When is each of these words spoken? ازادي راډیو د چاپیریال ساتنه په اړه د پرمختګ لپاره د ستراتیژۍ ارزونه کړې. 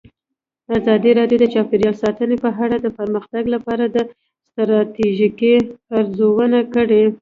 ازادي 0.77 1.11
راډیو 1.19 1.37
د 1.41 1.45
چاپیریال 1.53 1.95
ساتنه 2.03 2.35
په 2.43 2.49
اړه 2.63 2.75
د 2.81 2.87
پرمختګ 2.97 3.43
لپاره 3.55 3.83
د 3.95 3.97
ستراتیژۍ 4.49 5.55
ارزونه 5.97 6.59
کړې. 6.73 7.03